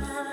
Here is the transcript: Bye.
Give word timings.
Bye. 0.00 0.27